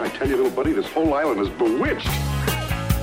[0.00, 2.06] I tell you, little buddy, this whole island is bewitched.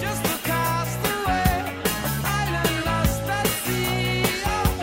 [0.00, 4.22] Just across the way, an island lost at sea.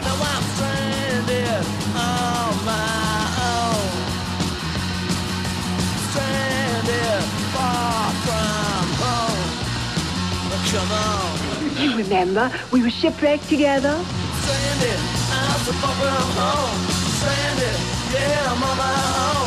[0.02, 1.66] Now I'm stranded
[1.96, 3.92] on my own.
[6.10, 7.24] Stranded
[7.54, 9.44] far from home.
[10.72, 13.96] Come on, You remember, we were shipwrecked together.
[14.42, 15.00] stranded,
[15.32, 16.80] I'm so far from home.
[17.20, 17.78] Stranded,
[18.14, 18.94] yeah, I'm on my
[19.40, 19.45] own.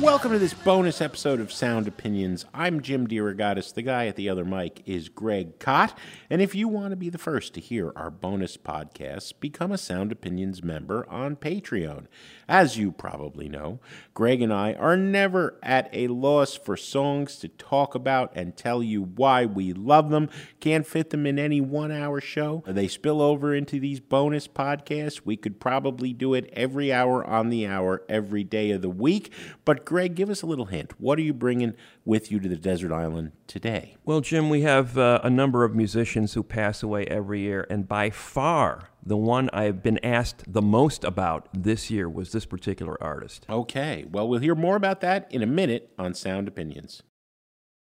[0.00, 2.44] Welcome to this bonus episode of Sound Opinions.
[2.52, 3.72] I'm Jim DeRogatis.
[3.72, 5.96] The guy at the other mic is Greg Kot.
[6.28, 9.78] And if you want to be the first to hear our bonus podcasts, become a
[9.78, 12.08] Sound Opinions member on Patreon.
[12.46, 13.80] As you probably know,
[14.12, 18.82] Greg and I are never at a loss for songs to talk about and tell
[18.82, 20.28] you why we love them.
[20.60, 22.62] Can't fit them in any one hour show.
[22.66, 25.22] They spill over into these bonus podcasts.
[25.24, 29.32] We could probably do it every hour on the hour, every day of the week.
[29.64, 31.00] But, Greg, give us a little hint.
[31.00, 33.96] What are you bringing with you to the desert island today?
[34.04, 37.86] Well, Jim, we have uh, a number of musicians who pass away every year, and
[37.86, 43.00] by far the one I've been asked the most about this year was this particular
[43.00, 43.46] artist.
[43.48, 47.04] Okay, well, we'll hear more about that in a minute on Sound Opinions.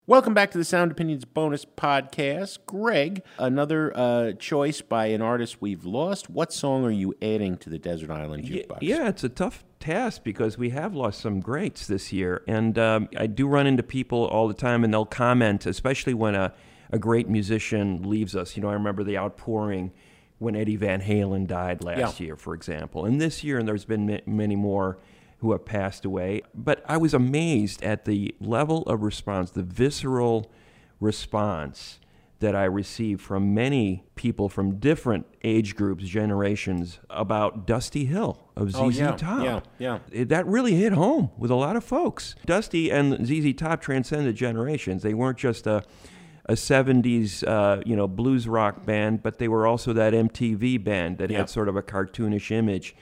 [0.08, 2.60] Welcome back to the Sound Opinions bonus podcast.
[2.64, 6.30] Greg, another uh, choice by an artist we've lost.
[6.30, 8.78] What song are you adding to the Desert Island Jukebox?
[8.80, 13.10] Yeah, it's a tough task because we have lost some greats this year, and um,
[13.18, 16.54] I do run into people all the time, and they'll comment, especially when a,
[16.90, 18.56] a great musician leaves us.
[18.56, 19.92] You know, I remember the outpouring
[20.38, 22.28] when Eddie Van Halen died last Yeah.
[22.28, 24.96] year, for example, and this year, and there's been ma- many more
[25.38, 26.42] who have passed away.
[26.54, 30.50] But I was amazed at the level of response, the visceral
[31.00, 32.00] response
[32.40, 38.70] that I received from many people from different age groups, generations, about Dusty Hill of
[38.70, 39.42] ZZ Oh, yeah, Top.
[39.44, 39.98] yeah, yeah.
[40.12, 42.36] It- that really hit home with a lot of folks.
[42.46, 45.02] Dusty and ZZ Top transcended generations.
[45.02, 45.82] They weren't just a
[46.50, 51.18] a 70s uh, you know blues rock band, but they were also that MTV band
[51.18, 51.38] that Yeah.
[51.38, 52.96] had sort of a cartoonish image.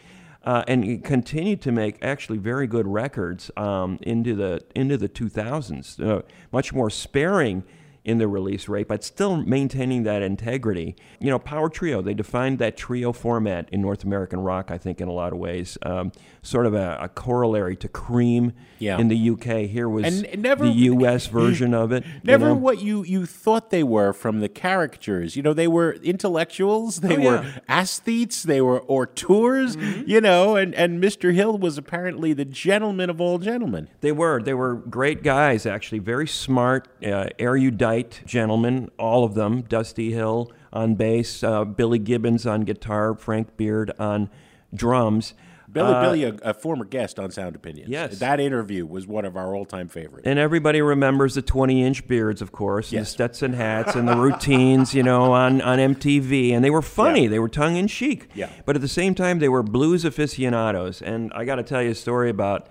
[0.47, 6.01] Uh, and continued to make actually very good records um, into the into the 2000s.
[6.01, 7.65] Uh, much more sparing
[8.07, 10.95] in the release rate, but still maintaining that integrity.
[11.21, 15.01] You know, Power Trio, they defined that trio format in North American rock, I think,
[15.01, 15.77] in a lot of ways.
[15.83, 18.99] Um, sort of a, a corollary to Cream Yeah.
[18.99, 19.67] in the UK.
[19.69, 22.05] Here was And never- the US version of it.
[22.05, 22.55] you Never know?
[22.55, 25.35] what you, you thought they were from the caricatures.
[25.35, 27.59] You know, they were intellectuals, they Oh, were yeah.
[27.83, 30.03] aesthetes, they were auteurs, Mm-hmm.
[30.09, 31.35] you know, and, and Mr.
[31.35, 33.89] Hill was apparently the gentleman of all gentlemen.
[34.01, 34.41] They were.
[34.41, 35.99] They were great guys, actually.
[35.99, 39.63] Very smart, uh, erudite gentlemen, all of them.
[39.63, 44.29] Dusty Hill on bass, uh, Billy Gibbons on guitar, Frank Beard on
[44.75, 45.35] drums.
[45.73, 47.91] Billy Uh, Billy, a, a former guest on Sound Opinions.
[47.91, 48.19] Yes.
[48.21, 50.27] That interview was one of our all time favorites.
[50.27, 53.09] And everybody remembers the 20 inch beards, of course, and Yes.
[53.09, 56.53] the Stetson hats and the routines, you know, on, on MTV.
[56.53, 57.29] And they were funny, Yeah.
[57.31, 58.29] they were tongue in cheek.
[58.35, 58.49] Yeah.
[58.65, 61.03] But at the same time, they were blues aficionados.
[61.03, 62.69] And I got to tell you a story about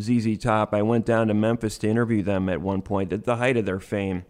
[0.00, 0.72] ZZ Top.
[0.72, 3.66] I went down to Memphis to interview them at one point, at the height of
[3.66, 4.24] their fame.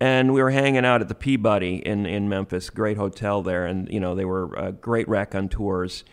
[0.00, 3.64] And we were hanging out at the Peabody in, in Memphis, great hotel there.
[3.64, 6.04] And, you know, they were a great raconteurs.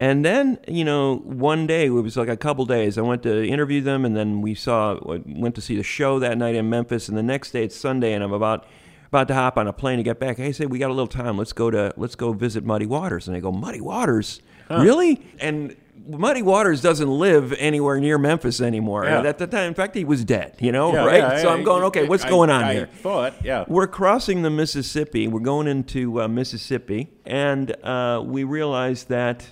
[0.00, 3.46] And then, you know, one day, it was like a couple days, I went to
[3.46, 7.08] interview them, and then we saw, went to see the show that night in Memphis.
[7.08, 8.66] And the next day, it's Sunday, and I'm about
[9.08, 10.38] about to hop on a plane to get back.
[10.38, 11.38] Hey, say we got a little time.
[11.38, 13.28] Let's go to let's go visit Muddy Waters.
[13.28, 15.24] And they go, Muddy Waters, really?
[15.38, 19.04] And Muddy Waters doesn't live anywhere near Memphis anymore.
[19.04, 19.22] Yeah.
[19.22, 20.56] At the time, in fact, he was dead.
[20.60, 21.18] You know, Yeah, right?
[21.18, 22.86] yeah, so I- I'm going, okay, what's I- going on I here?
[22.86, 23.64] thought, yeah.
[23.68, 25.28] We're crossing the Mississippi.
[25.28, 29.46] We're going into uh, Mississippi, and uh, we realize that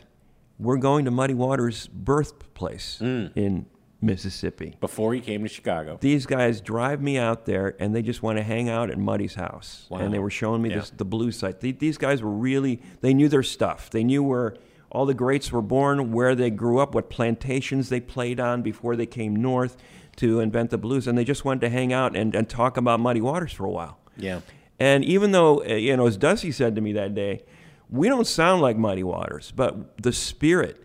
[0.58, 3.32] we're going to Muddy Waters' birthplace Mm.
[3.34, 3.66] in
[4.00, 4.76] Mississippi.
[4.80, 5.97] Before he came to Chicago.
[6.00, 9.36] These guys drive me out there, and they just want to hang out at Muddy's
[9.36, 9.86] house.
[9.88, 9.98] Wow.
[10.00, 10.76] And they were showing me Yeah.
[10.80, 11.60] this, the blue site.
[11.60, 13.91] The- These guys were really, they knew their stuff.
[13.91, 14.54] They knew where
[14.92, 18.94] all the greats were born, where they grew up, what plantations they played on before
[18.94, 19.76] they came north
[20.16, 21.06] to invent the blues.
[21.09, 23.71] And they just wanted to hang out and, and talk about Muddy Waters for a
[23.71, 23.98] while.
[24.16, 24.41] Yeah.
[24.78, 27.42] And even though, uh, you know, as Dusty said to me that day,
[27.91, 30.78] we don't sound like Muddy Waters, but the spirit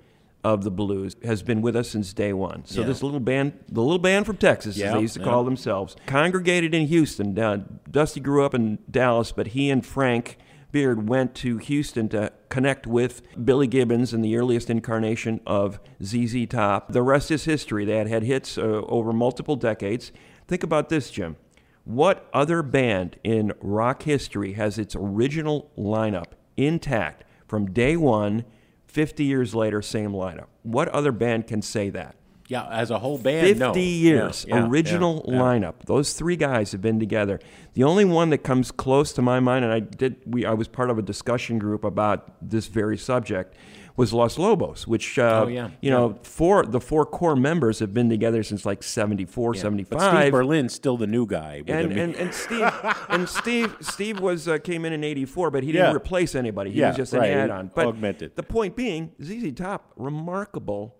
[0.43, 2.63] of the blues has been with us since day one.
[2.65, 2.87] So Yeah.
[2.87, 5.25] this little band, the little band from Texas, Yeah, as they used to yeah.
[5.25, 7.37] call themselves, congregated in Houston.
[7.37, 10.37] Uh, Dusty grew up in Dallas, but he and Frank
[10.71, 16.45] Beard went to Houston to connect with Billy Gibbons in the earliest incarnation of ZZ
[16.47, 16.91] Top.
[16.91, 17.85] The rest is history.
[17.85, 20.11] They had had hits uh, over multiple decades.
[20.47, 21.37] Think about this, Jim.
[21.83, 28.43] What other band in rock history has its original lineup intact from day one,
[28.87, 30.47] 50 years later, same lineup?
[30.63, 32.15] What other band can say that?
[32.47, 33.75] Yeah, as a whole band, 50 no.
[33.75, 35.39] years, Yeah, yeah, original yeah, yeah.
[35.41, 35.73] lineup.
[35.85, 37.39] Those three guys have been together.
[37.73, 40.67] The only one that comes close to my mind, and I did, we, I was
[40.67, 43.53] part of a discussion group about this very subject,
[43.97, 47.93] was Los Lobos, which, uh, Oh, yeah, you know, four the four core members have
[47.95, 49.61] been together since like 74, Yeah.
[49.63, 49.97] 75.
[49.99, 51.63] But Steve Berlin's still the new guy.
[51.67, 52.71] and, and, and Steve
[53.09, 55.95] and Steve Steve was uh, came in in '84, but he didn't Yeah.
[55.95, 56.71] replace anybody.
[56.71, 57.71] He Yeah, was just right, an add-on.
[57.73, 58.35] But augmented.
[58.35, 60.95] the point being, ZZ Top, remarkable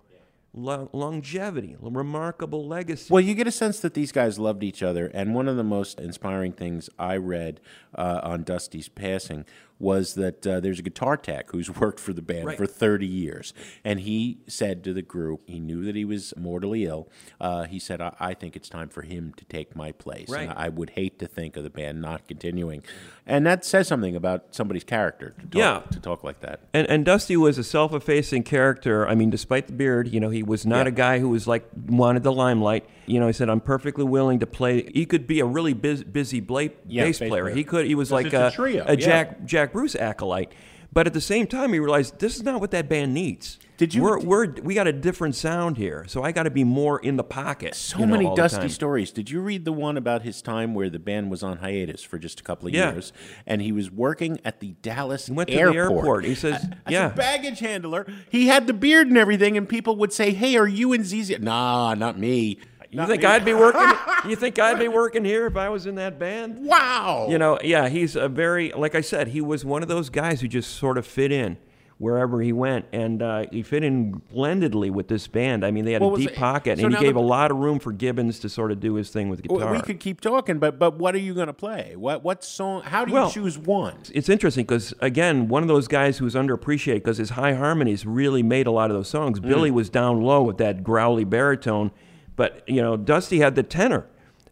[0.54, 3.12] lo- longevity, remarkable legacy.
[3.14, 5.64] Well, you get a sense that these guys loved each other, and one of the
[5.64, 7.60] most inspiring things I read
[7.96, 9.46] uh, on Dusty's passing
[9.80, 12.58] was that uh, there's a guitar tech who's worked for the band Right.
[12.58, 13.54] for 30 years,
[13.84, 17.10] and he said to the group, he knew that he was mortally ill.
[17.40, 20.50] Uh, he said, I-, "I think it's time for him to take my place, Right.
[20.50, 22.84] and I would hate to think of the band not continuing."
[23.30, 25.80] And that says something about somebody's character to talk, Yeah.
[25.92, 26.62] to talk like that.
[26.74, 29.06] And, and Dusty was a self-effacing character.
[29.08, 30.90] I mean, despite the beard, you know, he was not Yeah.
[30.90, 32.86] a guy who was like wanted the limelight.
[33.06, 36.04] You know, he said, "I'm perfectly willing to play." He could be a really bus-
[36.04, 37.44] busy bla- Yeah, bass bass player.
[37.44, 37.56] player.
[37.56, 37.86] He could.
[37.86, 39.06] He was like a a, trio, a yeah.
[39.06, 40.52] Jack Jack Bruce acolyte.
[40.94, 43.60] But at the same time, he realized this is not what that band needs.
[43.76, 46.64] Did you- We're, we're we got a different sound here, so I got to be
[46.64, 47.76] more in the pocket.
[47.76, 49.12] So you know, many dusty stories.
[49.12, 52.18] Did you read the one about his time where the band was on hiatus for
[52.18, 52.94] just a couple of Yeah.
[52.94, 53.14] years,
[53.46, 55.92] and he was working at the Dallas went to the airport?
[56.00, 56.26] airport.
[56.26, 57.12] He says, as yeah.
[57.12, 58.08] a baggage handler.
[58.32, 61.38] He had the beard and everything, and people would say, "Hey, are you in ZZ?"
[61.40, 62.58] Nah, not me.
[62.98, 63.88] You Not think me." I'd be working?
[64.30, 66.66] you think I'd be working here if I was in that band?
[66.66, 67.28] Wow.
[67.30, 70.42] You know, yeah, he's a very, like I said, he was one of those guys
[70.42, 71.58] who just sort of fit in
[72.00, 75.66] wherever he went, and uh, he fit in blendedly with this band.
[75.66, 77.24] I mean, they had What a deep it- pocket, so and he gave the- a
[77.24, 79.72] lot of room for Gibbons to sort of do his thing with guitar.
[79.74, 81.96] we could keep talking, but but what are you going to play?
[81.96, 82.84] What what song?
[82.84, 83.96] How do you Well, choose one?
[84.14, 88.06] it's interesting because again, one of those guys who was underappreciated because his high harmonies
[88.06, 89.40] really made a lot of those songs.
[89.40, 89.48] Mm.
[89.48, 91.90] Billy was down low with that growly baritone,
[92.38, 94.06] but you know, Dusty had the tenor,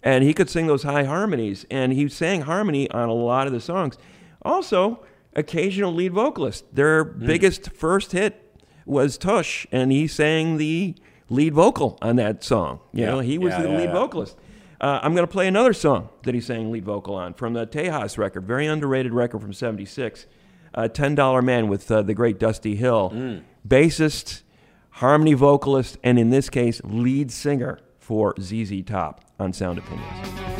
[0.03, 3.53] and he could sing those high harmonies, and he sang harmony on a lot of
[3.53, 3.97] the songs.
[4.41, 4.99] Also,
[5.35, 6.65] occasional lead vocalist.
[6.75, 7.25] Their Mm.
[7.25, 8.41] biggest first hit
[8.85, 10.95] was Tush, and he sang the
[11.29, 12.79] lead vocal on that song.
[12.93, 13.11] You Yeah.
[13.11, 14.37] know, he was Yeah, the yeah, lead vocalist.
[14.79, 17.65] Uh, I'm going to play another song that he sang lead vocal on from the
[17.65, 20.27] Tejas record, very underrated record from '76.
[20.75, 23.41] Uh, $10 Man with uh, the great Dusty Hill, Mm.
[23.67, 24.41] bassist,
[24.95, 30.54] harmony vocalist, and in this case, lead singer for ZZ Top on Sound Opinions.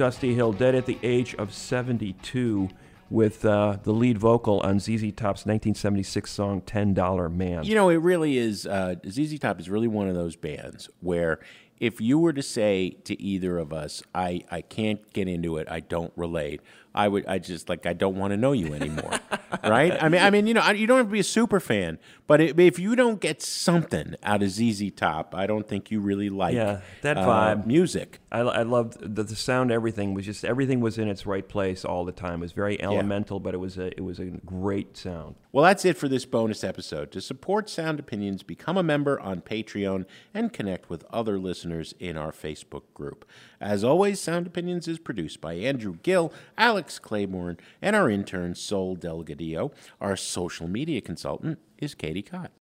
[0.00, 2.70] Dusty Hill, dead at the age of 72,
[3.10, 7.64] with uh, the lead vocal on ZZ Top's 1976 song $10 Man.
[7.64, 8.66] You know, it really is.
[8.66, 11.38] Uh, ZZ Top is really one of those bands where
[11.78, 15.68] if you were to say to either of us, I, I can't get into it,
[15.70, 16.62] I don't relate,
[16.94, 19.12] I would, I just like, I don't want to know you anymore.
[19.64, 19.96] right?
[20.02, 22.40] I mean, I mean, you know, you don't have to be a super fan, but
[22.40, 26.28] it, if you don't get something out of ZZ Top, I don't think you really
[26.30, 27.66] like Yeah, that uh, vibe.
[27.66, 28.18] music.
[28.32, 29.70] I, I loved the, the sound.
[29.70, 32.40] Everything was just everything was in its right place all the time.
[32.40, 35.34] It was very elemental, but it was a it was a great sound.
[35.52, 37.10] Well, that's it for this bonus episode.
[37.12, 42.16] To support Sound Opinions, become a member on Patreon and connect with other listeners in
[42.16, 43.28] our Facebook group.
[43.60, 46.32] As always, Sound Opinions is produced by Andrew Gill,
[46.80, 49.70] Alex Claiborne, and our intern, Sol Delgadillo.
[50.00, 52.52] Our social media consultant is Katie Cott.